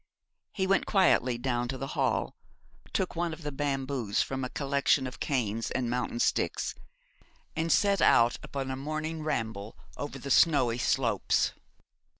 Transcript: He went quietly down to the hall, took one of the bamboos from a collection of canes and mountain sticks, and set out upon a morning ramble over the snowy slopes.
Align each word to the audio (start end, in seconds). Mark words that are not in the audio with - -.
He 0.51 0.65
went 0.65 0.87
quietly 0.87 1.37
down 1.37 1.67
to 1.67 1.77
the 1.77 1.85
hall, 1.93 2.35
took 2.91 3.15
one 3.15 3.33
of 3.33 3.43
the 3.43 3.51
bamboos 3.51 4.19
from 4.23 4.43
a 4.43 4.49
collection 4.49 5.05
of 5.05 5.19
canes 5.19 5.69
and 5.69 5.91
mountain 5.91 6.19
sticks, 6.19 6.73
and 7.55 7.71
set 7.71 8.01
out 8.01 8.39
upon 8.41 8.71
a 8.71 8.75
morning 8.75 9.21
ramble 9.21 9.77
over 9.97 10.17
the 10.17 10.31
snowy 10.31 10.79
slopes. 10.79 11.51